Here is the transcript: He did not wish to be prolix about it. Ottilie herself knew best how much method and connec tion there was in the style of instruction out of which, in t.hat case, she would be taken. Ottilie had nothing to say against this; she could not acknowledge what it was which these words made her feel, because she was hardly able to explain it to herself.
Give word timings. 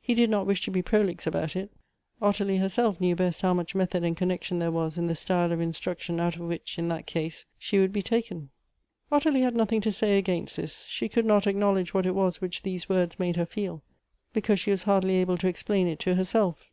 He 0.00 0.14
did 0.16 0.28
not 0.28 0.44
wish 0.44 0.60
to 0.62 0.72
be 0.72 0.82
prolix 0.82 1.24
about 1.24 1.54
it. 1.54 1.70
Ottilie 2.20 2.56
herself 2.56 3.00
knew 3.00 3.14
best 3.14 3.42
how 3.42 3.54
much 3.54 3.76
method 3.76 4.02
and 4.02 4.16
connec 4.16 4.42
tion 4.42 4.58
there 4.58 4.72
was 4.72 4.98
in 4.98 5.06
the 5.06 5.14
style 5.14 5.52
of 5.52 5.60
instruction 5.60 6.18
out 6.18 6.34
of 6.34 6.42
which, 6.48 6.80
in 6.80 6.88
t.hat 6.88 7.06
case, 7.06 7.46
she 7.56 7.78
would 7.78 7.92
be 7.92 8.02
taken. 8.02 8.50
Ottilie 9.12 9.42
had 9.42 9.54
nothing 9.54 9.80
to 9.82 9.92
say 9.92 10.18
against 10.18 10.56
this; 10.56 10.84
she 10.88 11.08
could 11.08 11.24
not 11.26 11.46
acknowledge 11.46 11.94
what 11.94 12.06
it 12.06 12.16
was 12.16 12.40
which 12.40 12.62
these 12.62 12.88
words 12.88 13.20
made 13.20 13.36
her 13.36 13.46
feel, 13.46 13.84
because 14.32 14.58
she 14.58 14.72
was 14.72 14.82
hardly 14.82 15.14
able 15.14 15.38
to 15.38 15.46
explain 15.46 15.86
it 15.86 16.00
to 16.00 16.16
herself. 16.16 16.72